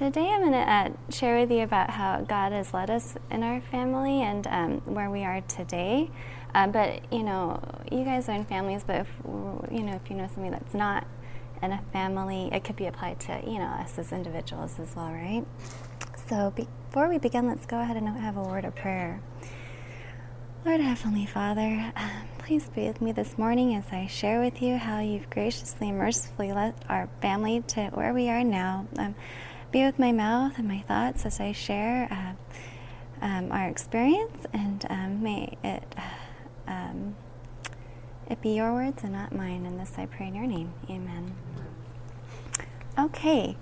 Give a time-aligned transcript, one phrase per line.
[0.00, 3.42] today I'm going to uh, share with you about how God has led us in
[3.42, 6.10] our family and um, where we are today.
[6.54, 7.60] Uh, but you know,
[7.92, 9.08] you guys are in families, but if
[9.70, 11.06] you know, if you know somebody that's not
[11.62, 15.12] in a family, it could be applied to you know us as individuals as well,
[15.12, 15.44] right?
[16.30, 19.20] So before we begin, let's go ahead and have a word of prayer.
[20.64, 24.78] Lord Heavenly Father, um, please be with me this morning as I share with you
[24.78, 28.86] how you've graciously and mercifully led our family to where we are now.
[28.98, 29.14] Um,
[29.70, 34.84] be with my mouth and my thoughts as I share uh, um, our experience, and
[34.90, 37.16] um, may it uh, um,
[38.28, 39.66] it be your words and not mine.
[39.66, 40.72] And this I pray in your name.
[40.88, 41.34] Amen.
[42.98, 43.56] Okay.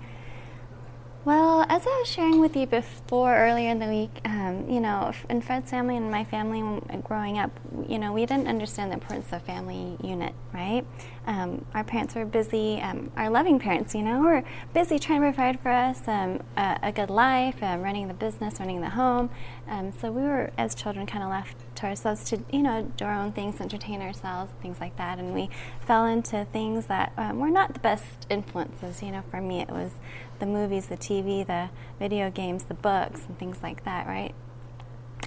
[1.29, 5.13] Well, as I was sharing with you before earlier in the week, um, you know,
[5.29, 7.51] in Fred's family and my family growing up,
[7.87, 10.83] you know, we didn't understand the importance of family unit, right?
[11.27, 15.27] Um, our parents were busy, um, our loving parents, you know, were busy trying to
[15.27, 19.29] provide for us um, a, a, good life, um, running the business, running the home.
[19.67, 23.05] Um, so we were, as children, kind of left to ourselves to, you know, do
[23.05, 25.17] our own things, entertain ourselves, things like that.
[25.17, 25.49] And we
[25.85, 29.01] fell into things that were not the best influences.
[29.01, 29.91] You know, for me, it was
[30.39, 34.33] the movies, the TV, the video games, the books, and things like that, right?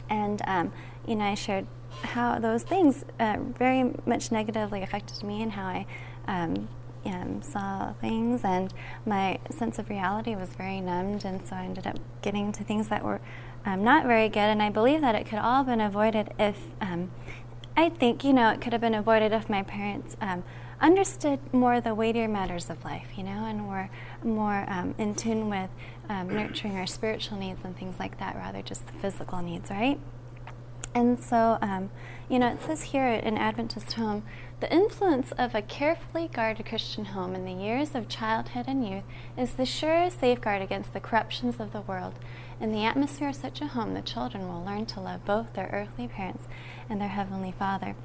[0.09, 0.73] And um,
[1.07, 1.67] you know, I shared
[2.03, 5.87] how those things uh, very much negatively affected me and how I
[6.27, 6.69] um,
[7.05, 8.73] um, saw things, and
[9.05, 12.89] my sense of reality was very numbed, and so I ended up getting into things
[12.89, 13.21] that were
[13.65, 14.41] um, not very good.
[14.41, 17.11] And I believe that it could all have been avoided if um,
[17.77, 20.45] I think you know it could have been avoided if my parents um,
[20.81, 23.89] understood more the weightier matters of life, you know, and were
[24.25, 25.71] more um, in tune with
[26.09, 29.99] um, nurturing our spiritual needs and things like that, rather just the physical needs, right?
[30.95, 31.91] And so, um,
[32.29, 34.25] you know, it says here in Adventist Home
[34.63, 39.03] the influence of a carefully guarded Christian home in the years of childhood and youth
[39.37, 42.15] is the surest safeguard against the corruptions of the world.
[42.61, 45.69] In the atmosphere of such a home, the children will learn to love both their
[45.73, 46.45] earthly parents
[46.89, 47.97] and their heavenly Father.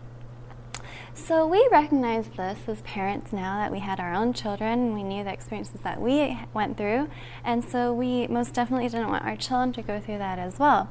[1.13, 5.03] So we recognize this as parents now that we had our own children and we
[5.03, 7.07] knew the experiences that we went through,
[7.43, 10.89] and so we most definitely didn't want our children to go through that as well.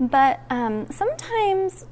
[0.00, 1.86] But um, sometimes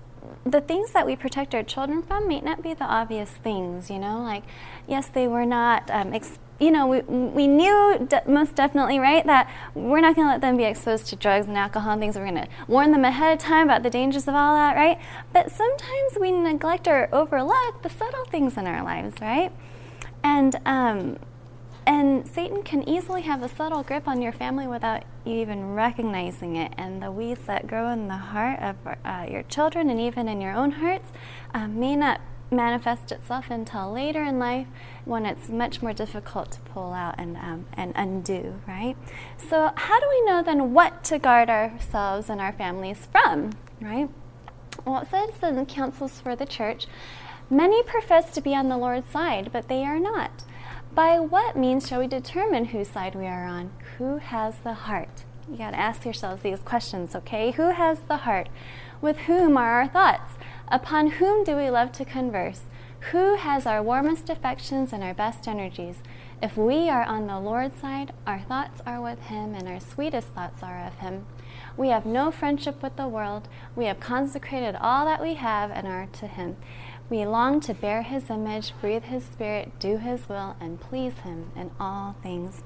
[0.44, 3.98] the things that we protect our children from may not be the obvious things, you
[3.98, 4.44] know, like,
[4.86, 9.26] yes, they were not um, ex- you know, we, we knew de- most definitely, right,
[9.26, 12.16] that we're not going to let them be exposed to drugs and alcohol and things.
[12.16, 14.98] We're going to warn them ahead of time about the dangers of all that, right?
[15.32, 19.50] But sometimes we neglect or overlook the subtle things in our lives, right?
[20.22, 21.18] And, um,
[21.86, 26.56] and Satan can easily have a subtle grip on your family without you even recognizing
[26.56, 26.72] it.
[26.76, 30.40] And the weeds that grow in the heart of uh, your children and even in
[30.40, 31.12] your own hearts
[31.52, 34.66] uh, may not manifest itself until later in life
[35.04, 38.96] when it's much more difficult to pull out and, um, and undo, right?
[39.36, 43.50] So, how do we know then what to guard ourselves and our families from,
[43.80, 44.08] right?
[44.84, 46.86] Well, it says in the Counsels for the Church
[47.50, 50.44] many profess to be on the Lord's side, but they are not.
[50.94, 53.72] By what means shall we determine whose side we are on?
[53.98, 55.24] Who has the heart?
[55.50, 57.50] You got to ask yourselves these questions, okay?
[57.50, 58.48] Who has the heart?
[59.00, 60.34] With whom are our thoughts?
[60.68, 62.62] Upon whom do we love to converse?
[63.10, 65.96] Who has our warmest affections and our best energies?
[66.40, 70.28] If we are on the Lord's side, our thoughts are with Him and our sweetest
[70.28, 71.26] thoughts are of Him.
[71.76, 73.48] We have no friendship with the world.
[73.74, 76.56] We have consecrated all that we have and are to Him.
[77.10, 81.52] We long to bear His image, breathe His Spirit, do His will, and please Him
[81.54, 82.62] in all things.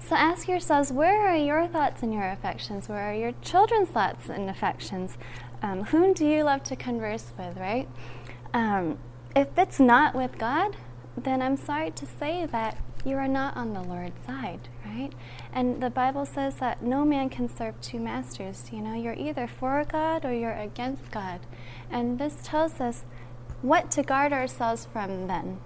[0.00, 2.88] So ask yourselves where are your thoughts and your affections?
[2.88, 5.16] Where are your children's thoughts and affections?
[5.62, 7.88] Um, whom do you love to converse with, right?
[8.52, 8.98] Um,
[9.34, 10.76] if it's not with God,
[11.16, 15.10] then I'm sorry to say that you are not on the Lord's side, right?
[15.52, 18.70] And the Bible says that no man can serve two masters.
[18.72, 21.40] You know, you're either for God or you're against God.
[21.90, 23.04] And this tells us
[23.60, 25.60] what to guard ourselves from then.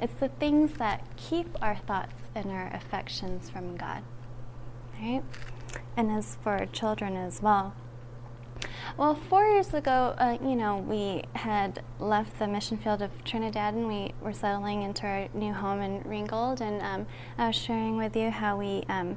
[0.00, 4.02] It's the things that keep our thoughts and our affections from God,
[5.00, 5.22] right?
[5.96, 7.74] And as for children as well.
[8.96, 13.74] Well, four years ago, uh, you know, we had left the mission field of Trinidad
[13.74, 16.60] and we were settling into our new home in Ringgold.
[16.60, 17.06] And um,
[17.38, 19.16] I was sharing with you how we, um,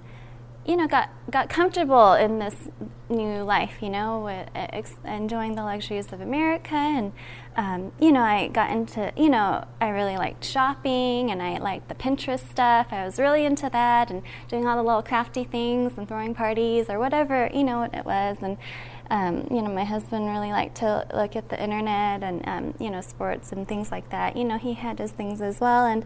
[0.65, 2.69] you know, got got comfortable in this
[3.09, 3.75] new life.
[3.81, 7.11] You know, with, uh, ex- enjoying the luxuries of America, and
[7.55, 11.87] um, you know, I got into, you know, I really liked shopping and I liked
[11.87, 12.87] the Pinterest stuff.
[12.91, 16.89] I was really into that and doing all the little crafty things and throwing parties
[16.89, 18.37] or whatever, you know, what it was.
[18.41, 18.57] And
[19.09, 22.89] um, you know, my husband really liked to look at the internet and, um, you
[22.89, 24.35] know, sports and things like that.
[24.35, 25.85] You know, he had his things as well.
[25.85, 26.05] And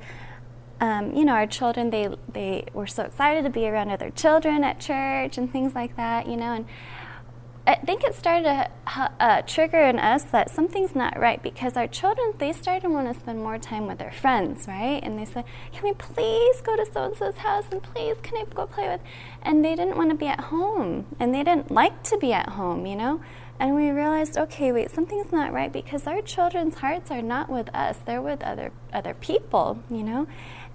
[0.82, 4.64] um, you know, our children, they, they were so excited to be around other children
[4.64, 6.54] at church and things like that, you know.
[6.54, 6.66] And
[7.70, 11.40] I think it started a, a uh, uh, trigger in us that something's not right
[11.44, 15.00] because our children, they started to want to spend more time with their friends, right?
[15.04, 18.38] And they said, Can we please go to so and so's house and please can
[18.38, 19.02] I go play with?
[19.44, 22.50] And they didn't want to be at home and they didn't like to be at
[22.50, 23.22] home, you know?
[23.60, 27.70] And we realized, okay, wait, something's not right because our children's hearts are not with
[27.76, 30.26] us, they're with other, other people, you know?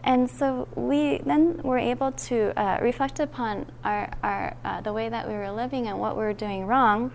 [0.05, 5.09] And so we then were able to uh, reflect upon our, our, uh, the way
[5.09, 7.11] that we were living and what we were doing wrong.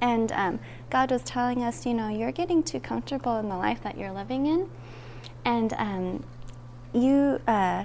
[0.00, 0.58] And um,
[0.88, 4.12] God was telling us, you know, you're getting too comfortable in the life that you're
[4.12, 4.70] living in,
[5.44, 6.24] and um,
[6.92, 7.84] you uh,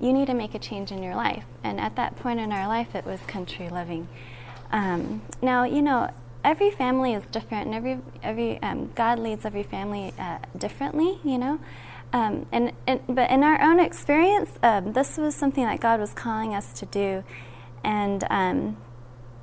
[0.00, 1.44] you need to make a change in your life.
[1.62, 4.08] And at that point in our life, it was country living.
[4.70, 6.10] Um, now, you know,
[6.44, 11.18] every family is different, and every every um, God leads every family uh, differently.
[11.24, 11.60] You know.
[12.12, 16.14] Um, and, and, but in our own experience, um, this was something that God was
[16.14, 17.22] calling us to do.
[17.84, 18.76] And, um,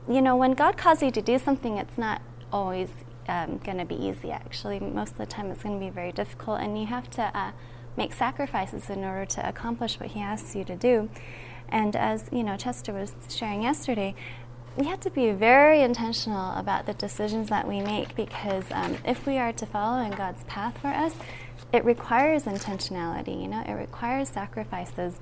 [0.10, 2.22] you know, when God calls you to do something, it's not
[2.52, 2.90] always
[3.28, 4.80] um, going to be easy, actually.
[4.80, 7.52] Most of the time, it's going to be very difficult, and you have to uh,
[7.98, 11.10] make sacrifices in order to accomplish what He asks you to do.
[11.70, 14.16] And as, you know, Chester was sharing yesterday,
[14.78, 19.26] we have to be very intentional about the decisions that we make because um, if
[19.26, 21.16] we are to follow in God's path for us,
[21.74, 25.20] it requires intentionality, you know, it requires sacrifices.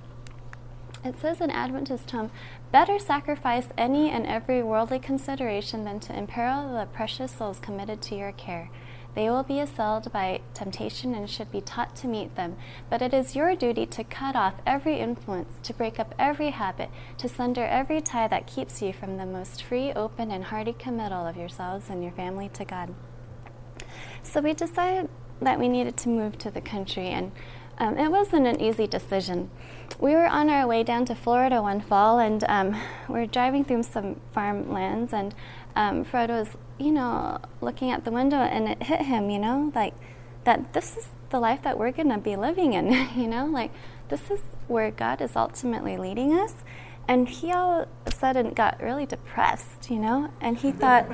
[1.04, 2.31] It says in Adventist home,
[2.72, 8.16] better sacrifice any and every worldly consideration than to imperil the precious souls committed to
[8.16, 8.69] your care.
[9.16, 12.56] They will be assailed by temptation and should be taught to meet them.
[12.90, 16.90] But it is your duty to cut off every influence, to break up every habit,
[17.19, 21.28] to sunder every tie that keeps you from the most free, open, and hearty committal
[21.28, 22.95] of yourselves and your family to God.
[24.24, 25.10] So we decided
[25.41, 27.31] that we needed to move to the country, and
[27.77, 29.50] um, it wasn't an easy decision.
[30.00, 33.63] We were on our way down to Florida one fall, and um, we are driving
[33.63, 35.33] through some farmlands, and
[35.75, 39.94] um, was, you know, looking at the window, and it hit him, you know, like
[40.44, 43.71] that this is the life that we're going to be living in, you know, like
[44.09, 46.56] this is where God is ultimately leading us.
[47.07, 51.06] And he all of a sudden got really depressed, you know, and he thought,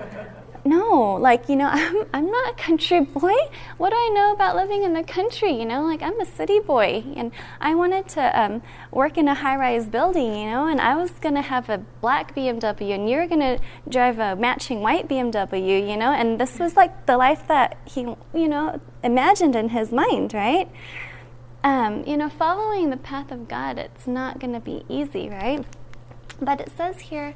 [0.65, 3.35] no, like, you know, I'm, I'm not a country boy.
[3.77, 5.51] What do I know about living in the country?
[5.51, 7.03] You know, like, I'm a city boy.
[7.15, 8.61] And I wanted to um,
[8.91, 11.79] work in a high rise building, you know, and I was going to have a
[12.01, 16.59] black BMW, and you're going to drive a matching white BMW, you know, and this
[16.59, 18.01] was like the life that he,
[18.33, 20.69] you know, imagined in his mind, right?
[21.63, 25.65] Um, you know, following the path of God, it's not going to be easy, right?
[26.41, 27.35] But it says here,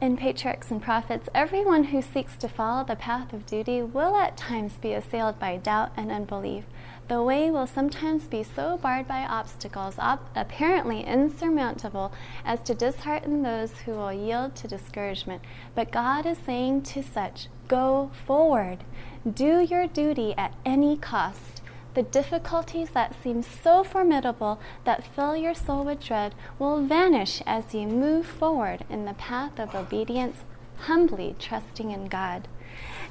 [0.00, 4.36] in Patriarchs and Prophets, everyone who seeks to follow the path of duty will at
[4.36, 6.64] times be assailed by doubt and unbelief.
[7.08, 12.12] The way will sometimes be so barred by obstacles, op- apparently insurmountable,
[12.44, 15.42] as to dishearten those who will yield to discouragement.
[15.74, 18.84] But God is saying to such, Go forward,
[19.30, 21.60] do your duty at any cost.
[21.94, 27.72] The difficulties that seem so formidable that fill your soul with dread will vanish as
[27.72, 30.44] you move forward in the path of obedience,
[30.78, 32.48] humbly trusting in God.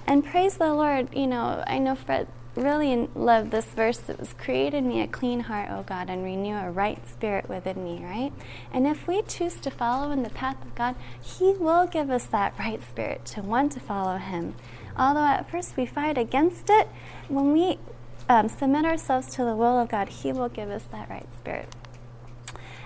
[0.06, 4.10] And praise the Lord, you know, I know Fred really loved this verse.
[4.10, 7.84] It was created me a clean heart, O God, and renew a right spirit within
[7.84, 8.34] me, right?
[8.72, 12.26] And if we choose to follow in the path of God, He will give us
[12.28, 14.56] that right spirit to want to follow Him.
[14.96, 16.88] Although at first we fight against it,
[17.28, 17.80] when we
[18.30, 21.70] um, submit ourselves to the will of God, He will give us that right spirit.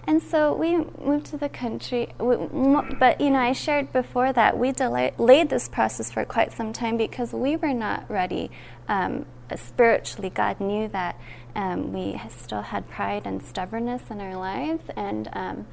[0.08, 4.72] And so we moved to the country, but you know, I shared before that we
[4.72, 8.50] delayed this process for quite some time because we were not ready
[8.88, 10.29] um, spiritually.
[10.29, 11.20] God knew that
[11.58, 15.67] um, we still had pride and stubbornness in our lives, and um,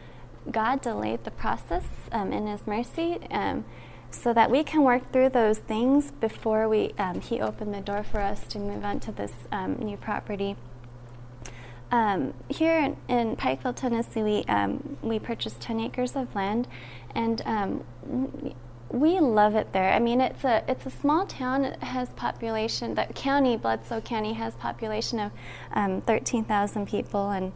[0.50, 3.64] God delayed the process um, in His mercy um,
[4.14, 8.02] so that we can work through those things before we um, he opened the door
[8.02, 10.56] for us to move on to this um, new property.
[11.90, 16.66] Um, here in, in, Pikeville, Tennessee, we um, we purchased ten acres of land,
[17.14, 17.84] and um,
[18.90, 19.92] we love it there.
[19.92, 21.64] I mean, it's a it's a small town.
[21.64, 22.94] It has population.
[22.94, 25.32] The county, Bledsoe County, has population of
[25.72, 27.52] um, thirteen thousand people, and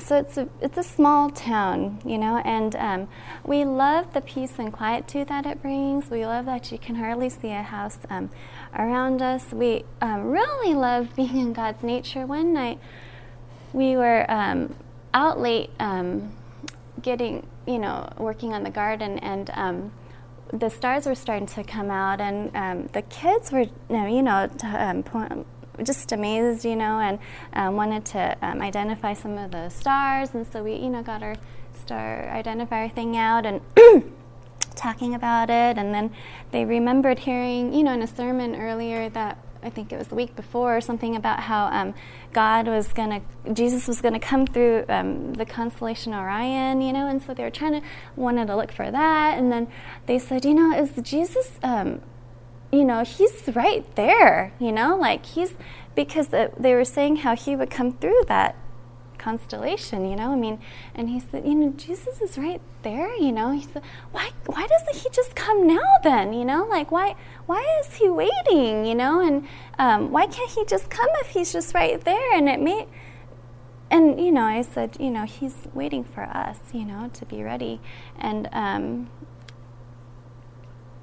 [0.00, 3.08] so it's a it's a small town, you know, and um,
[3.44, 6.08] we love the peace and quietude that it brings.
[6.08, 8.30] We love that you can hardly see a house um,
[8.74, 9.52] around us.
[9.52, 12.26] We um, really love being in God's nature.
[12.26, 12.78] One night,
[13.72, 14.76] we were um,
[15.12, 16.32] out late, um,
[17.02, 19.92] getting you know working on the garden, and um,
[20.52, 24.46] the stars were starting to come out, and the kids were you know, you know
[24.46, 24.68] t-
[25.82, 27.18] just amazed, you know, and
[27.52, 30.34] um, wanted to um, identify some of the stars.
[30.34, 31.36] And so we, you know, got our
[31.74, 33.60] star identifier thing out and
[34.74, 35.78] talking about it.
[35.78, 36.12] And then
[36.50, 40.14] they remembered hearing, you know, in a sermon earlier that I think it was the
[40.14, 41.94] week before, something about how um,
[42.32, 46.92] God was going to, Jesus was going to come through um, the constellation Orion, you
[46.92, 47.82] know, and so they were trying to,
[48.14, 49.36] wanted to look for that.
[49.36, 49.68] And then
[50.06, 52.00] they said, you know, is Jesus, um,
[52.70, 55.54] you know, he's right there, you know, like he's,
[55.94, 58.56] because the, they were saying how he would come through that
[59.18, 60.32] constellation, you know?
[60.32, 60.60] I mean,
[60.94, 63.50] and he said, you know, Jesus is right there, you know?
[63.52, 63.82] He said,
[64.12, 66.66] why, why doesn't he just come now then, you know?
[66.66, 69.20] Like, why, why is he waiting, you know?
[69.26, 69.46] And
[69.78, 72.36] um, why can't he just come if he's just right there?
[72.36, 72.86] And it may,
[73.90, 77.42] and, you know, I said, you know, he's waiting for us, you know, to be
[77.42, 77.80] ready.
[78.18, 79.10] And um,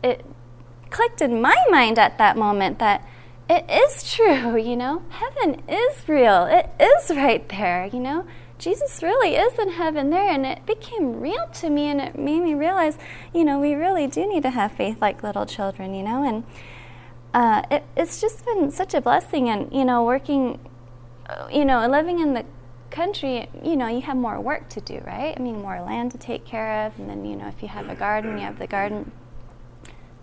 [0.03, 0.25] it
[0.95, 3.05] clicked in my mind at that moment that,
[3.49, 5.03] it is true, you know.
[5.09, 6.45] Heaven is real.
[6.45, 8.25] It is right there, you know.
[8.57, 12.39] Jesus really is in heaven there, and it became real to me, and it made
[12.39, 12.97] me realize,
[13.33, 16.43] you know, we really do need to have faith like little children, you know, and
[17.33, 20.57] uh, it, it's just been such a blessing, and you know, working,
[21.51, 22.45] you know, living in the
[22.89, 25.35] country, you know, you have more work to do, right?
[25.37, 27.89] I mean, more land to take care of, and then you know, if you have
[27.89, 29.11] a garden, you have the garden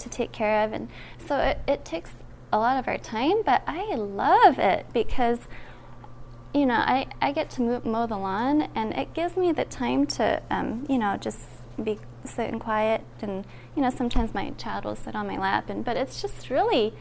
[0.03, 2.11] to take care of, and so it, it takes
[2.53, 5.39] a lot of our time, but I love it because,
[6.53, 10.07] you know, I, I get to mow the lawn and it gives me the time
[10.19, 11.41] to, um, you know, just
[11.83, 13.03] be sit and quiet.
[13.23, 16.51] And, you know, sometimes my child will sit on my lap, and but it's just
[16.51, 16.93] really,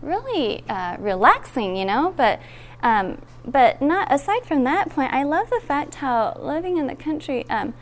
[0.00, 2.14] really uh, relaxing, you know.
[2.16, 2.40] But,
[2.82, 6.94] um, but not aside from that point, I love the fact how living in the
[6.94, 7.74] country, um,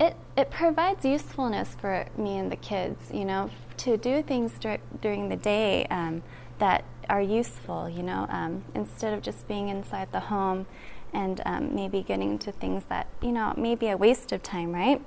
[0.00, 4.78] it it provides usefulness for me and the kids, you know, to do things dur-
[5.00, 6.22] during the day um,
[6.58, 10.66] that are useful, you know, um, instead of just being inside the home
[11.12, 14.72] and um, maybe getting to things that, you know, may be a waste of time,
[14.72, 15.00] right?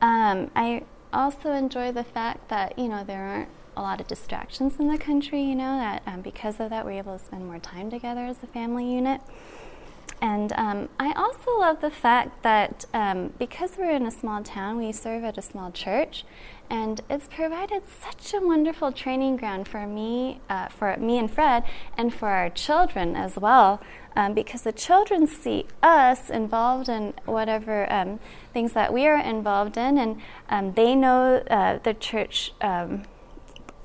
[0.00, 4.74] Um, I also enjoy the fact that, you know, there aren't a lot of distractions
[4.78, 7.60] in the country, you know, that um, because of that we're able to spend more
[7.60, 9.20] time together as a family unit.
[10.20, 14.78] And um, I also love the fact that um, because we're in a small town,
[14.78, 16.24] we serve at a small church,
[16.68, 21.64] and it's provided such a wonderful training ground for me, uh, for me and Fred,
[21.96, 23.80] and for our children as well.
[24.16, 28.18] Um, because the children see us involved in whatever um,
[28.52, 32.52] things that we are involved in, and um, they know uh, the church.
[32.60, 33.04] Um,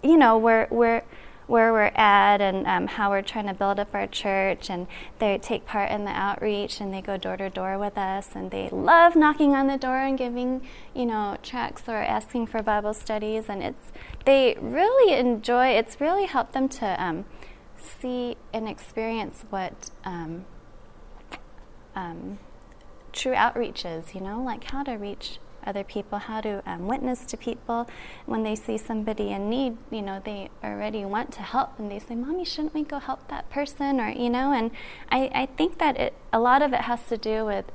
[0.01, 1.03] you know, we're we're
[1.47, 4.69] where we're at and um, how we're trying to build up our church.
[4.69, 4.88] And
[5.19, 8.29] they take part in the outreach and they go door to door with us.
[8.35, 12.62] And they love knocking on the door and giving, you know, tracts or asking for
[12.62, 13.45] Bible studies.
[13.50, 13.91] And it's
[14.25, 15.67] they really enjoy.
[15.69, 17.25] It's really helped them to um,
[17.77, 19.91] see and experience what.
[20.05, 20.45] Um,
[21.95, 22.39] um
[23.13, 27.25] true outreach is, you know, like how to reach other people, how to um, witness
[27.25, 27.88] to people.
[28.25, 32.00] When they see somebody in need, you know, they already want to help and they
[32.00, 34.00] say, Mommy, shouldn't we go help that person?
[34.00, 34.72] Or, you know, and
[35.10, 37.65] I, I think that it, a lot of it has to do with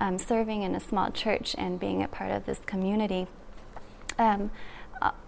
[0.00, 3.26] um, serving in a small church and being a part of this community.
[4.18, 4.50] Um,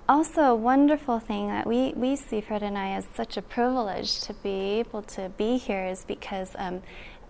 [0.08, 4.22] also, a wonderful thing that we, we see, Fred and I, as such a privilege
[4.22, 6.82] to be able to be here is because, um,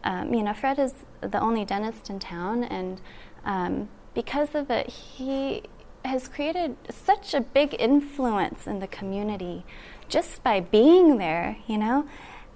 [0.04, 3.00] um, you know, Fred is the only dentist in town, and
[3.44, 5.62] um, because of it, he
[6.04, 9.64] has created such a big influence in the community
[10.08, 12.04] just by being there, you know?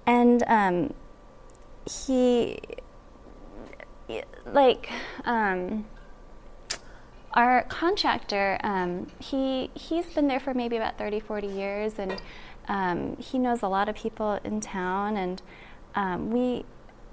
[0.05, 0.93] And um,
[1.89, 2.59] he,
[4.45, 4.91] like,
[5.23, 5.85] um,
[7.33, 12.21] our contractor, um, he, he's been there for maybe about 30, 40 years, and
[12.67, 15.41] um, he knows a lot of people in town, and
[15.95, 16.65] um, we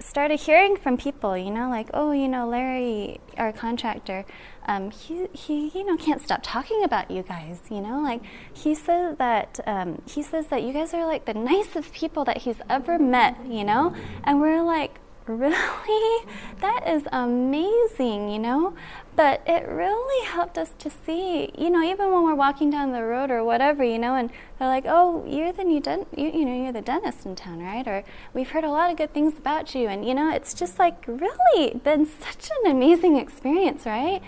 [0.03, 4.25] started hearing from people, you know, like, oh, you know, Larry, our contractor,
[4.67, 8.21] um, he, he, you know, can't stop talking about you guys, you know, like
[8.53, 12.37] he says that um, he says that you guys are like the nicest people that
[12.37, 13.93] he's ever met, you know,
[14.23, 16.25] and we're like, really,
[16.59, 18.73] that is amazing, you know.
[19.15, 23.03] But it really helped us to see, you know, even when we're walking down the
[23.03, 26.45] road or whatever, you know, and they're like, "Oh, you're the new dent, you, you
[26.45, 29.37] know, you're the dentist in town, right?" Or we've heard a lot of good things
[29.37, 34.21] about you, and you know, it's just like really been such an amazing experience, right?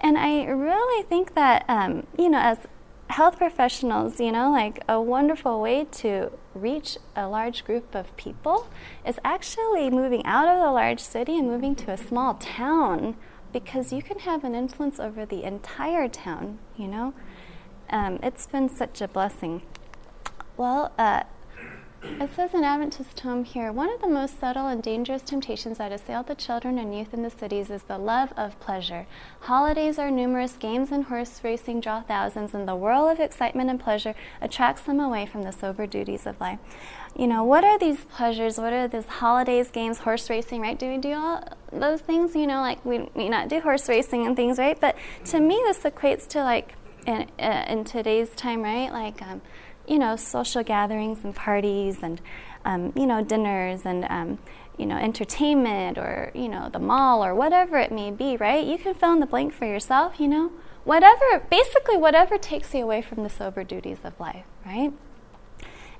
[0.00, 2.58] And I really think that, um, you know, as
[3.08, 8.68] health professionals, you know, like a wonderful way to reach a large group of people
[9.06, 13.16] is actually moving out of the large city and moving to a small town
[13.52, 17.14] because you can have an influence over the entire town, you know?
[17.90, 19.62] Um, it's been such a blessing.
[20.56, 21.22] Well, uh,
[22.00, 25.90] It says in Adventist Home here one of the most subtle and dangerous temptations that
[25.90, 29.06] assail the children and youth in the cities is the love of pleasure.
[29.40, 33.80] Holidays are numerous, games and horse racing draw thousands, and the whirl of excitement and
[33.80, 36.60] pleasure attracts them away from the sober duties of life.
[37.16, 38.58] You know, what are these pleasures?
[38.58, 40.78] What are these holidays, games, horse racing, right?
[40.78, 42.36] Do we do all those things?
[42.36, 44.78] You know, like we may not do horse racing and things, right?
[44.80, 44.94] But
[45.26, 46.76] to me, this equates to like
[47.06, 48.92] in, uh, in today's time, right?
[48.92, 49.40] Like, um,
[49.88, 52.20] you know, social gatherings and parties and,
[52.64, 54.38] um, you know, dinners and, um,
[54.76, 58.64] you know, entertainment or, you know, the mall or whatever it may be, right?
[58.64, 60.52] You can fill in the blank for yourself, you know?
[60.84, 64.92] Whatever, basically, whatever takes you away from the sober duties of life, right?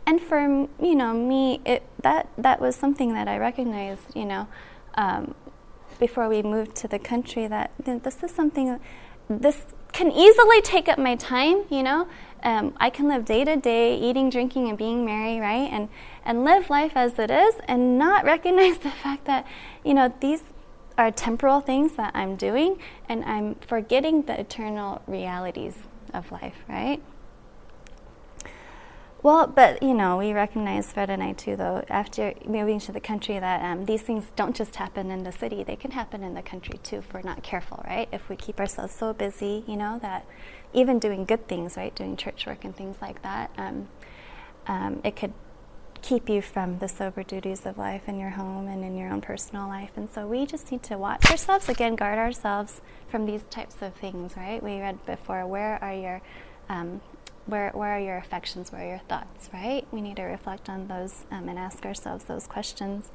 [0.06, 4.48] And for, you know, me, it, that, that was something that I recognized, you know,
[4.94, 5.34] um,
[5.98, 8.80] before we moved to the country that this is something,
[9.28, 12.08] this can easily take up my time, you know,
[12.42, 15.68] um, I can live day to day, eating, drinking, and being merry, right?
[15.72, 15.88] And
[16.24, 19.46] and live life as it is, and not recognize the fact that
[19.84, 20.42] you know these
[20.96, 22.78] are temporal things that I'm doing,
[23.08, 25.78] and I'm forgetting the eternal realities
[26.12, 27.00] of life, right?
[29.20, 33.00] Well, but you know, we recognize Fred and I too, though, after moving to the
[33.00, 36.34] country, that um, these things don't just happen in the city; they can happen in
[36.34, 38.08] the country too, if we're not careful, right?
[38.12, 40.24] If we keep ourselves so busy, you know, that
[40.72, 43.88] even doing good things, right, doing church work and things like that, um,
[44.66, 45.32] um, it could
[46.02, 49.20] keep you from the sober duties of life in your home and in your own
[49.20, 49.90] personal life.
[49.96, 53.94] And so we just need to watch ourselves, again, guard ourselves from these types of
[53.94, 54.62] things, right?
[54.62, 56.22] We read before, where are your
[56.68, 57.00] um,
[57.48, 58.70] where, where are your affections?
[58.70, 59.86] Where are your thoughts, right?
[59.90, 63.10] We need to reflect on those um, and ask ourselves those questions.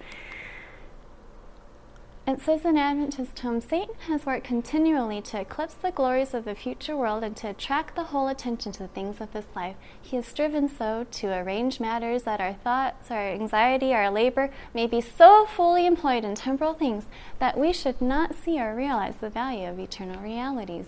[2.25, 6.55] It says in Adventist Home, Satan has worked continually to eclipse the glories of the
[6.55, 9.75] future world and to attract the whole attention to the things of this life.
[10.01, 14.87] He has striven so to arrange matters that our thoughts, our anxiety, our labor may
[14.87, 17.07] be so fully employed in temporal things
[17.39, 20.85] that we should not see or realize the value of eternal realities.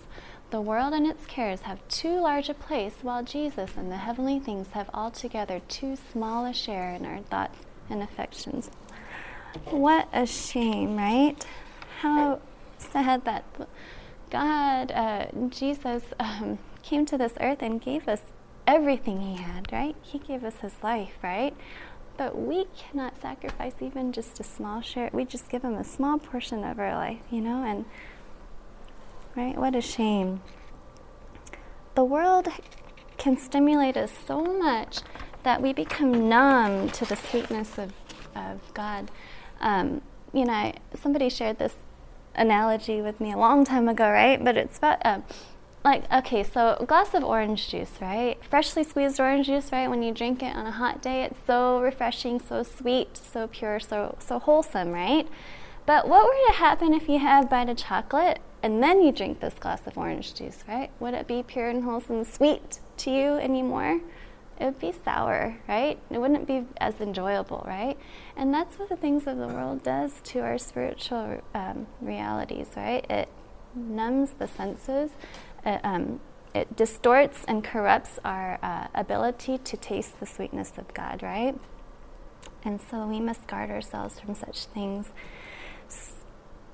[0.48, 4.40] The world and its cares have too large a place, while Jesus and the heavenly
[4.40, 8.70] things have altogether too small a share in our thoughts and affections.
[9.64, 11.36] What a shame, right?
[12.00, 12.40] How
[12.78, 13.44] sad that
[14.30, 18.20] God, uh, Jesus, um, came to this earth and gave us
[18.66, 19.96] everything He had, right?
[20.02, 21.56] He gave us His life, right?
[22.16, 25.10] But we cannot sacrifice even just a small share.
[25.12, 27.62] We just give Him a small portion of our life, you know?
[27.62, 27.84] And,
[29.36, 29.56] right?
[29.56, 30.40] What a shame.
[31.94, 32.48] The world
[33.16, 35.00] can stimulate us so much
[35.42, 37.92] that we become numb to the sweetness of,
[38.34, 39.10] of God.
[39.60, 41.74] Um, you know, somebody shared this
[42.34, 44.42] analogy with me a long time ago, right?
[44.42, 45.20] But it's about uh,
[45.84, 48.38] like okay, so a glass of orange juice, right?
[48.44, 49.88] Freshly squeezed orange juice, right?
[49.88, 53.80] When you drink it on a hot day, it's so refreshing, so sweet, so pure,
[53.80, 55.28] so so wholesome, right?
[55.86, 59.12] But what were to happen if you had a bite of chocolate and then you
[59.12, 60.90] drink this glass of orange juice, right?
[60.98, 64.00] Would it be pure and wholesome, sweet to you anymore?
[64.58, 65.98] It would be sour, right?
[66.10, 67.98] It wouldn't be as enjoyable, right?
[68.36, 73.04] And that's what the things of the world does to our spiritual um, realities, right?
[73.10, 73.28] It
[73.74, 75.10] numbs the senses.
[75.64, 76.20] It, um,
[76.54, 81.58] it distorts and corrupts our uh, ability to taste the sweetness of God, right?
[82.64, 85.12] And so we must guard ourselves from such things.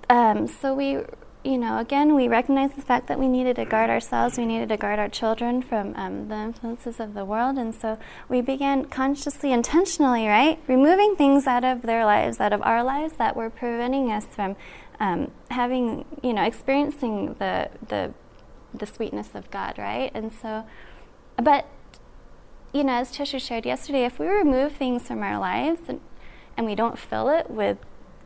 [0.08, 0.98] Um, so we
[1.44, 4.68] you know, again, we recognized the fact that we needed to guard ourselves, we needed
[4.68, 8.84] to guard our children from um, the influences of the world, and so we began
[8.84, 13.50] consciously, intentionally, right, removing things out of their lives, out of our lives, that were
[13.50, 14.56] preventing us from
[15.00, 18.14] um, having, you know, experiencing the the
[18.74, 20.10] the sweetness of God, right?
[20.14, 20.64] And so,
[21.36, 21.66] but
[22.72, 26.00] you know, as Tisha shared yesterday, if we remove things from our lives and,
[26.56, 27.78] and we don't fill it with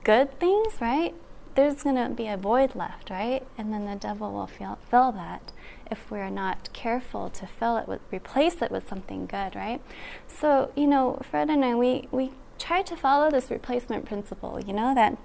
[0.05, 1.15] good things, right?
[1.57, 3.47] There's going to be a void left, right?
[3.59, 5.53] And then the devil will fill, fill that
[5.90, 9.81] if we're not careful to fill it with, replace it with something good, right?
[10.29, 14.73] So, you know, Fred and I, we, we try to follow this replacement principle, you
[14.73, 15.19] know, that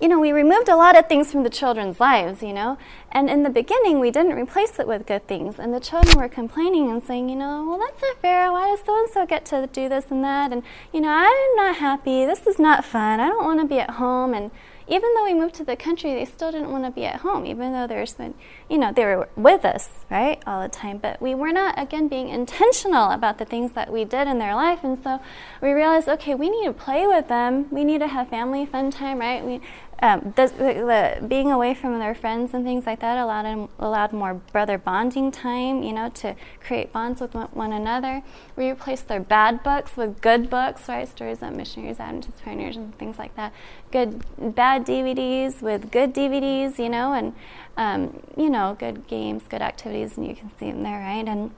[0.00, 2.78] you know, we removed a lot of things from the children's lives, you know,
[3.12, 6.26] and in the beginning we didn't replace it with good things, and the children were
[6.26, 8.50] complaining and saying, you know, well, that's not fair.
[8.50, 10.52] Why does so and so get to do this and that?
[10.52, 12.24] And, you know, I'm not happy.
[12.24, 13.20] This is not fun.
[13.20, 14.32] I don't want to be at home.
[14.32, 14.50] And,
[14.90, 17.46] even though we moved to the country, they still didn't want to be at home,
[17.46, 18.34] even though there's been,
[18.70, 20.98] you know, they were with us, right, all the time.
[20.98, 24.54] But we were not, again, being intentional about the things that we did in their
[24.54, 24.84] life.
[24.84, 25.20] And so
[25.60, 27.68] we realized, okay, we need to play with them.
[27.70, 29.44] We need to have family fun time, right?
[29.44, 29.60] We,
[30.02, 34.12] um, the, the, the, being away from their friends and things like that allowed allowed
[34.12, 38.22] more brother bonding time, you know, to create bonds with one, another.
[38.56, 41.06] We replaced their bad books with good books, right?
[41.06, 43.52] Stories about missionaries, Adventist pioneers, and things like that.
[43.92, 47.34] Good, bad DVDs with good DVDs, you know, and
[47.76, 51.26] um, you know, good games, good activities, and you can see them there, right?
[51.26, 51.52] And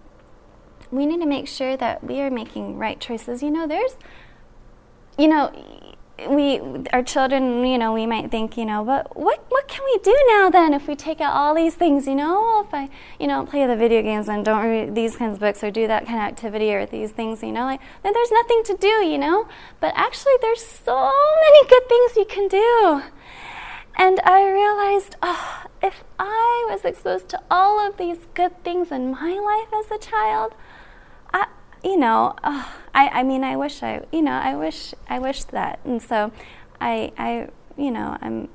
[0.90, 3.42] we need to make sure that we are making right choices.
[3.42, 3.96] You know, there's,
[5.18, 5.52] you know
[6.28, 6.60] we
[6.92, 10.16] our children you know we might think you know but what what can we do
[10.28, 12.88] now then if we take out all these things you know oh, if i
[13.18, 15.86] you know play the video games and don't read these kinds of books or do
[15.86, 19.04] that kind of activity or these things you know like then there's nothing to do
[19.04, 19.48] you know
[19.80, 21.12] but actually there's so
[21.42, 23.02] many good things you can do
[23.96, 29.10] and i realized oh if i was exposed to all of these good things in
[29.10, 30.54] my life as a child
[31.32, 31.46] I,
[31.82, 35.44] you know, oh, I, I mean, I wish I, you know, I wish, I wish
[35.44, 35.80] that.
[35.84, 36.32] And so
[36.80, 38.48] I, I, you know, I'm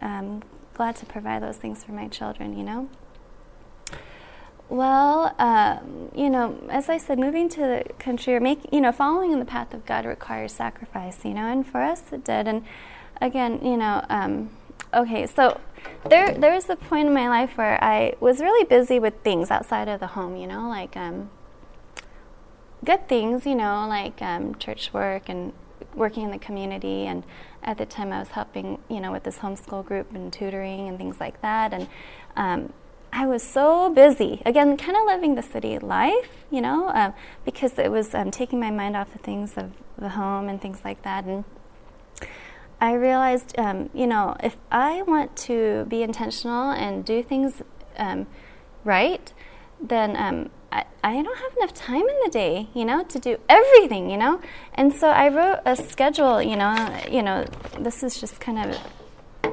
[0.00, 0.42] um,
[0.74, 2.88] glad to provide those things for my children, you know.
[4.70, 8.92] Well, um, you know, as I said, moving to the country or make, you know,
[8.92, 12.46] following in the path of God requires sacrifice, you know, and for us it did.
[12.46, 12.64] And
[13.20, 14.50] again, you know, um,
[14.94, 15.60] okay, so
[16.08, 19.50] there there was a point in my life where I was really busy with things
[19.50, 21.30] outside of the home, you know, like um,
[22.84, 25.52] good things, you know, like um, church work and
[25.94, 27.06] working in the community.
[27.06, 27.24] And
[27.62, 30.96] at the time, I was helping, you know, with this homeschool group and tutoring and
[30.96, 31.72] things like that.
[31.72, 31.88] And
[32.36, 32.72] um,
[33.12, 37.12] I was so busy, again, kind of living the city life, you know, uh,
[37.44, 40.82] because it was um, taking my mind off the things of the home and things
[40.84, 41.24] like that.
[41.24, 41.44] And
[42.80, 47.62] I realized, um, you know, if I want to be intentional and do things
[47.96, 48.26] um,
[48.84, 49.32] right,
[49.80, 53.38] then um, I, I don't have enough time in the day, you know, to do
[53.48, 54.40] everything, you know.
[54.74, 57.00] And so I wrote a schedule, you know.
[57.10, 57.44] You know,
[57.78, 58.78] this is just kind of.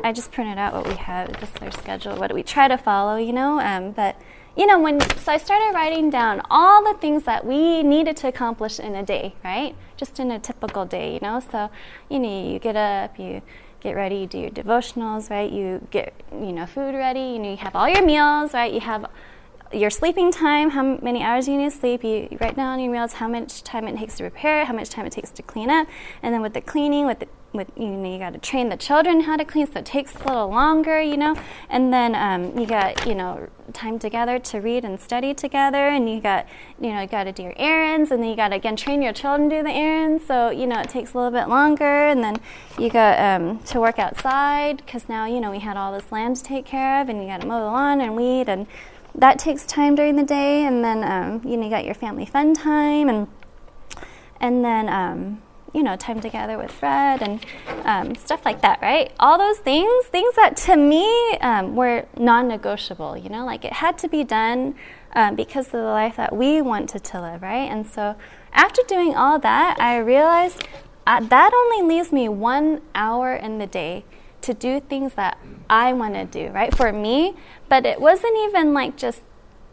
[0.03, 1.39] I just printed out what we have.
[1.39, 2.15] This is our schedule.
[2.15, 3.59] What we try to follow, you know?
[3.59, 4.15] Um, but
[4.57, 8.27] you know, when so I started writing down all the things that we needed to
[8.27, 9.75] accomplish in a day, right?
[9.97, 11.39] Just in a typical day, you know.
[11.39, 11.69] So
[12.09, 13.41] you know, you get up, you
[13.81, 15.51] get ready, you do your devotionals, right?
[15.51, 17.19] You get you know food ready.
[17.19, 18.71] You know, you have all your meals, right?
[18.71, 19.09] You have
[19.73, 22.03] your sleeping time, how many hours you need to sleep.
[22.03, 25.05] You, write down your meals, how much time it takes to prepare, how much time
[25.05, 25.87] it takes to clean up,
[26.23, 28.77] and then with the cleaning, with the, with you know you got to train the
[28.77, 31.35] children how to clean, so it takes a little longer, you know.
[31.69, 36.09] And then um, you got you know time together to read and study together, and
[36.09, 36.47] you got
[36.79, 39.01] you know you got to do your errands, and then you got to again train
[39.01, 42.07] your children to do the errands, so you know it takes a little bit longer,
[42.07, 42.37] and then
[42.77, 46.35] you got um, to work outside because now you know we had all this land
[46.37, 48.67] to take care of, and you got to mow the lawn and weed and
[49.17, 52.25] that takes time during the day, and then um, you know you got your family
[52.25, 53.27] fun time, and
[54.39, 55.41] and then um,
[55.75, 57.45] you know time together with Fred and
[57.83, 59.11] um, stuff like that, right?
[59.19, 63.17] All those things, things that to me um, were non-negotiable.
[63.17, 64.75] You know, like it had to be done
[65.13, 67.69] um, because of the life that we wanted to live, right?
[67.69, 68.15] And so
[68.53, 70.63] after doing all that, I realized
[71.05, 74.05] uh, that only leaves me one hour in the day
[74.41, 75.37] to do things that
[75.69, 76.75] I want to do, right?
[76.75, 77.35] For me,
[77.67, 79.21] but it wasn't even like just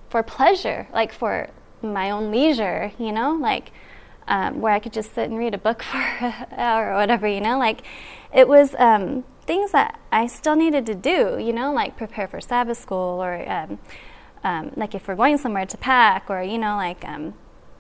[0.08, 1.50] for pleasure, like for
[1.82, 3.72] my own leisure, you know, like
[4.28, 7.26] um, where I could just sit and read a book for an hour or whatever,
[7.26, 7.82] you know, like
[8.32, 12.40] it was um, things that I still needed to do, you know, like prepare for
[12.40, 13.78] Sabbath school or um,
[14.44, 17.35] um like if we're going somewhere to pack or, you know, like um,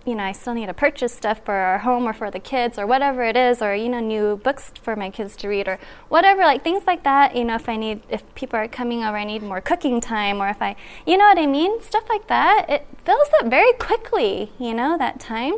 [0.04, 2.78] you know, I still need to purchase stuff for our home or for the kids
[2.78, 5.78] or whatever it is, or, you know, new books for my kids to read or
[6.08, 7.36] whatever, like things like that.
[7.36, 10.42] You know, if I need, if people are coming over, I need more cooking time,
[10.42, 10.76] or if I,
[11.06, 11.80] you know what I mean?
[11.82, 12.66] Stuff like that.
[12.68, 15.54] It fills up very quickly, you know, that time.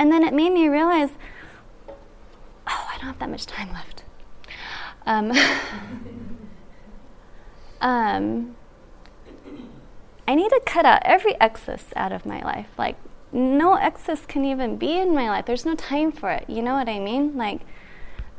[0.00, 1.10] And then it made me realize,
[2.66, 4.02] oh, I don't have that much time left.
[5.04, 5.30] Um,
[7.82, 8.56] um,
[10.26, 12.68] I need to cut out every excess out of my life.
[12.78, 12.96] Like,
[13.30, 15.44] no excess can even be in my life.
[15.44, 16.48] There's no time for it.
[16.48, 17.36] You know what I mean?
[17.36, 17.60] Like,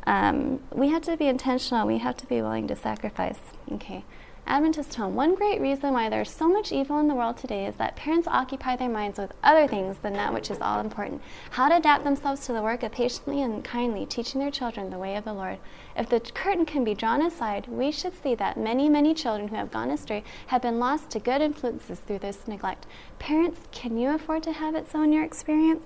[0.07, 1.85] um, we have to be intentional.
[1.85, 3.39] We have to be willing to sacrifice.
[3.71, 4.03] Okay.
[4.47, 5.15] Adventist home.
[5.15, 8.27] One great reason why there's so much evil in the world today is that parents
[8.27, 11.21] occupy their minds with other things than that which is all important.
[11.51, 14.97] How to adapt themselves to the work of patiently and kindly teaching their children the
[14.97, 15.59] way of the Lord.
[15.95, 19.55] If the curtain can be drawn aside, we should see that many, many children who
[19.55, 22.85] have gone astray have been lost to good influences through this neglect.
[23.19, 25.83] Parents, can you afford to have it so in your experience?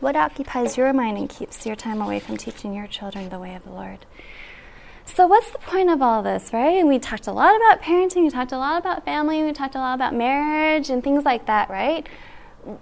[0.00, 3.54] What occupies your mind and keeps your time away from teaching your children the way
[3.54, 4.04] of the Lord?
[5.06, 6.76] So, what's the point of all this, right?
[6.76, 9.74] And we talked a lot about parenting, we talked a lot about family, we talked
[9.74, 12.06] a lot about marriage and things like that, right?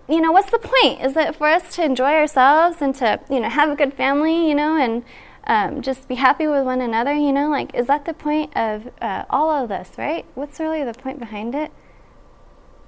[0.09, 1.03] You know, what's the point?
[1.03, 4.49] Is it for us to enjoy ourselves and to, you know, have a good family,
[4.49, 5.05] you know, and
[5.47, 7.51] um, just be happy with one another, you know?
[7.51, 10.25] Like, is that the point of uh, all of this, right?
[10.35, 11.71] What's really the point behind it?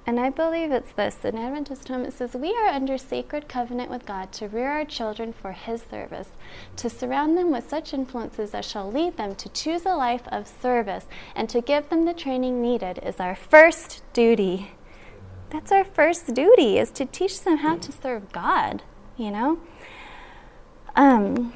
[0.08, 1.24] And I believe it's this.
[1.24, 4.84] In Adventist home, it says, We are under sacred covenant with God to rear our
[4.84, 6.28] children for His service,
[6.76, 10.46] to surround them with such influences as shall lead them to choose a life of
[10.46, 14.70] service, and to give them the training needed is our first duty.
[15.50, 18.84] That's our first duty, is to teach them how to serve God,
[19.16, 19.58] you know?
[20.94, 21.52] Um,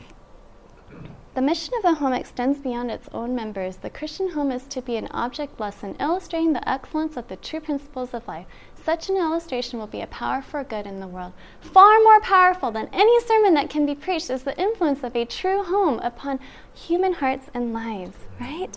[1.35, 3.77] the mission of the home extends beyond its own members.
[3.77, 7.61] The Christian home is to be an object lesson illustrating the excellence of the true
[7.61, 8.47] principles of life.
[8.85, 11.33] Such an illustration will be a power for good in the world.
[11.61, 15.25] Far more powerful than any sermon that can be preached is the influence of a
[15.25, 16.41] true home upon
[16.75, 18.77] human hearts and lives, right?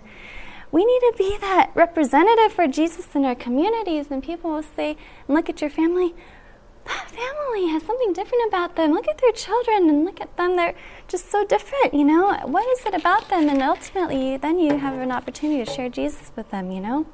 [0.72, 4.98] We need to be that representative for Jesus in our communities, and people will say,
[5.28, 6.14] look at your family,
[6.86, 8.92] that family has something different about them.
[8.92, 10.56] Look at their children and look at them.
[10.56, 10.76] They're
[11.08, 12.38] just so different, you know?
[12.46, 13.50] What is it about them?
[13.50, 17.06] And ultimately, then you have an opportunity to share Jesus with them, you know?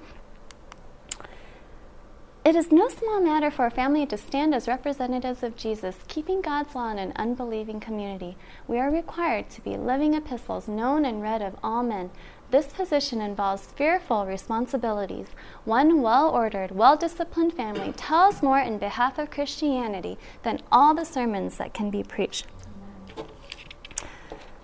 [2.46, 6.42] It is no small matter for a family to stand as representatives of Jesus, keeping
[6.42, 8.38] God's law in an unbelieving community.
[8.68, 12.10] We are required to be living epistles known and read of all men,
[12.52, 15.28] this position involves fearful responsibilities.
[15.66, 21.06] One well ordered, well disciplined family tells more in behalf of Christianity than all the
[21.06, 22.48] sermons that can be preached.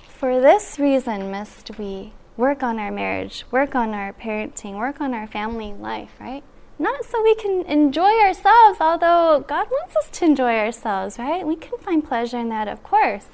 [0.07, 5.13] For this reason, must we work on our marriage, work on our parenting, work on
[5.13, 6.43] our family life, right?
[6.79, 11.45] Not so we can enjoy ourselves, although God wants us to enjoy ourselves, right?
[11.45, 13.27] We can find pleasure in that, of course.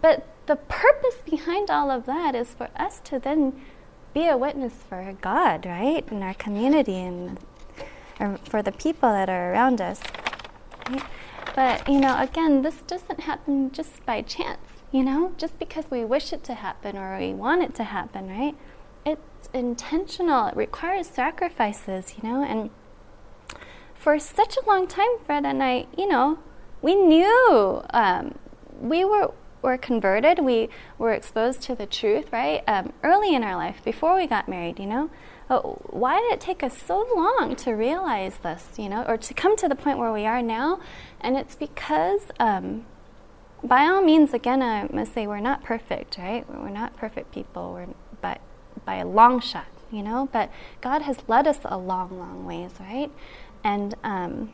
[0.00, 3.60] But the purpose behind all of that is for us to then
[4.14, 7.38] be a witness for God, right, in our community and
[8.44, 10.00] for the people that are around us.
[10.88, 11.02] Right?
[11.54, 16.04] But, you know, again, this doesn't happen just by chance, you know, just because we
[16.04, 18.56] wish it to happen or we want it to happen, right?
[19.04, 22.70] It's intentional, it requires sacrifices, you know, and
[23.94, 26.38] for such a long time, Fred and I, you know,
[26.82, 28.38] we knew um,
[28.80, 29.32] we were
[29.64, 32.62] were converted, we were exposed to the truth, right?
[32.68, 35.10] Um, early in our life, before we got married, you know?
[35.48, 39.34] But why did it take us so long to realize this, you know, or to
[39.34, 40.80] come to the point where we are now?
[41.20, 42.86] And it's because, um,
[43.62, 46.48] by all means, again, I must say we're not perfect, right?
[46.48, 47.88] We're not perfect people, we're,
[48.20, 48.40] but
[48.84, 50.28] by a long shot, you know?
[50.30, 50.50] But
[50.80, 53.10] God has led us a long, long ways, right?
[53.62, 54.52] And um,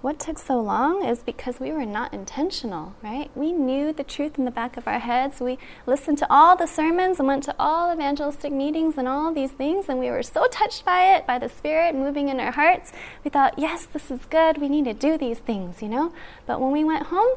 [0.00, 3.30] what took so long is because we were not intentional, right?
[3.34, 5.40] We knew the truth in the back of our heads.
[5.40, 9.50] We listened to all the sermons and went to all evangelistic meetings and all these
[9.50, 12.92] things, and we were so touched by it, by the Spirit moving in our hearts.
[13.24, 14.58] We thought, yes, this is good.
[14.58, 16.12] We need to do these things, you know?
[16.46, 17.36] But when we went home,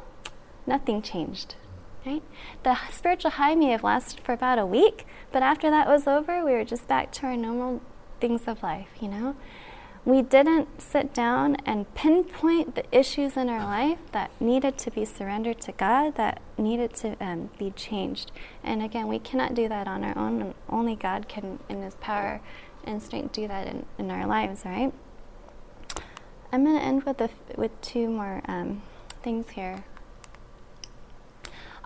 [0.67, 1.55] nothing changed,
[2.05, 2.21] right?
[2.61, 6.45] The spiritual high may have lasted for about a week, but after that was over,
[6.45, 7.81] we were just back to our normal
[8.19, 9.35] things of life, you know?
[10.03, 15.05] We didn't sit down and pinpoint the issues in our life that needed to be
[15.05, 18.31] surrendered to God, that needed to um, be changed.
[18.63, 22.41] And again, we cannot do that on our own, only God can, in His power
[22.83, 24.91] and strength, do that in, in our lives, right?
[26.51, 27.21] I'm going to end with,
[27.55, 28.81] with two more um,
[29.21, 29.83] things here.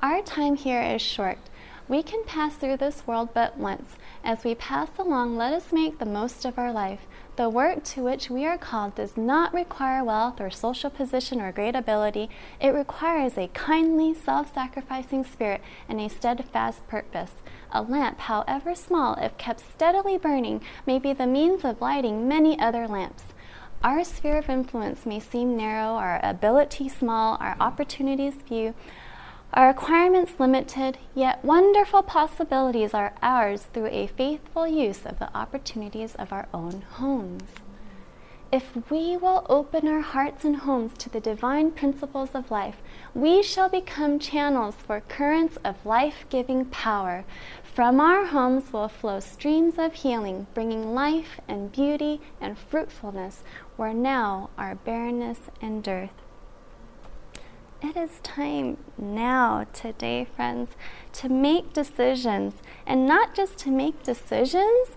[0.01, 1.37] Our time here is short.
[1.87, 3.95] We can pass through this world but once.
[4.23, 7.01] As we pass along, let us make the most of our life.
[7.35, 11.51] The work to which we are called does not require wealth or social position or
[11.51, 12.29] great ability.
[12.61, 17.31] It requires a kindly, self sacrificing spirit and a steadfast purpose.
[17.73, 22.57] A lamp, however small, if kept steadily burning, may be the means of lighting many
[22.57, 23.25] other lamps.
[23.83, 28.73] Our sphere of influence may seem narrow, our ability small, our opportunities few.
[29.55, 36.13] Our requirements limited, yet wonderful possibilities are ours through a faithful use of the opportunities
[36.15, 37.43] of our own homes.
[38.51, 42.75] If we will open our hearts and homes to the divine principles of life,
[43.13, 47.23] we shall become channels for currents of life giving power.
[47.63, 53.41] From our homes will flow streams of healing, bringing life and beauty and fruitfulness
[53.77, 56.24] where now are barrenness and dearth.
[57.81, 60.71] It is time now, today, friends,
[61.13, 62.53] to make decisions.
[62.87, 64.95] And not just to make decisions,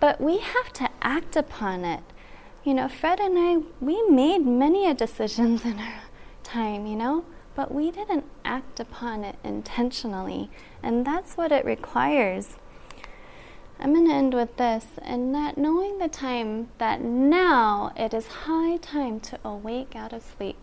[0.00, 2.02] but we have to act upon it.
[2.64, 6.04] You know, Fred and I, we made many decisions in our
[6.42, 7.24] time, you know,
[7.54, 10.50] but we didn't act upon it intentionally.
[10.82, 12.56] And that's what it requires.
[13.78, 18.26] I'm going to end with this, and that knowing the time that now it is
[18.26, 20.56] high time to awake out of sleep.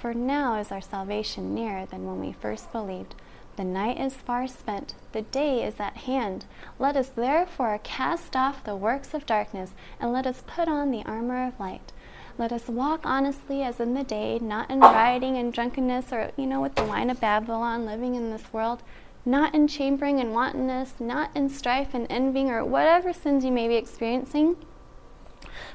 [0.00, 3.14] For now is our salvation nearer than when we first believed.
[3.56, 6.46] The night is far spent, the day is at hand.
[6.78, 11.04] Let us therefore cast off the works of darkness, and let us put on the
[11.04, 11.92] armor of light.
[12.38, 16.46] Let us walk honestly as in the day, not in rioting and drunkenness, or, you
[16.46, 18.82] know, with the wine of Babylon, living in this world,
[19.26, 23.68] not in chambering and wantonness, not in strife and envying, or whatever sins you may
[23.68, 24.56] be experiencing.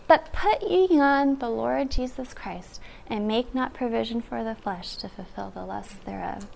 [0.08, 4.96] But put ye on the Lord Jesus Christ, and make not provision for the flesh
[4.98, 6.48] to fulfill the lusts thereof.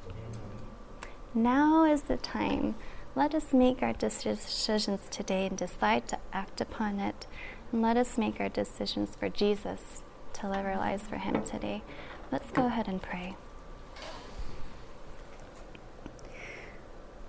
[1.34, 2.76] Now is the time.
[3.16, 7.28] Let us make our decisions today and decide to act upon it.
[7.72, 10.02] And let us make our decisions for Jesus,
[10.34, 11.84] to live our lives for Him today.
[12.32, 13.36] Let's go ahead and pray.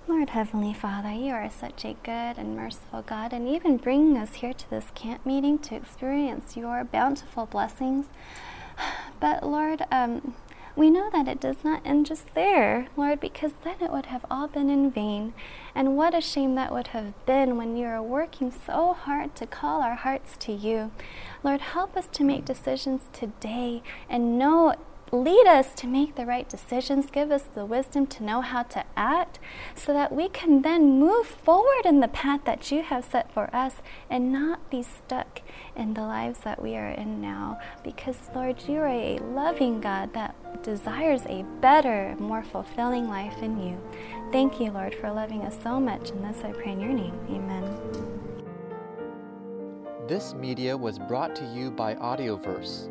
[0.06, 4.34] Lord Heavenly Father, you are such a good and merciful God, and even bringing us
[4.34, 8.06] here to this camp meeting to experience your bountiful blessings.
[9.20, 10.34] But Lord, um,
[10.76, 14.24] we know that it does not end just there, Lord, because then it would have
[14.30, 15.34] all been in vain.
[15.74, 19.46] And what a shame that would have been when you are working so hard to
[19.46, 20.90] call our hearts to you.
[21.42, 24.74] Lord, help us to make decisions today and know
[25.12, 27.10] lead us to make the right decisions.
[27.10, 29.38] Give us the wisdom to know how to act
[29.74, 33.54] so that we can then move forward in the path that you have set for
[33.54, 33.76] us
[34.08, 35.42] and not be stuck
[35.74, 37.58] in the lives that we are in now.
[37.82, 43.60] Because, Lord, you are a loving God that desires a better, more fulfilling life in
[43.60, 43.80] you.
[44.30, 46.10] Thank you, Lord, for loving us so much.
[46.10, 47.18] And this I pray in your name.
[47.30, 47.64] Amen.
[50.06, 52.90] This media was brought to you by Audioverse